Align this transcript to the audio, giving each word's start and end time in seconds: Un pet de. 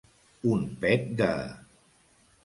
Un 0.53 0.63
pet 0.85 1.05
de. 1.19 1.27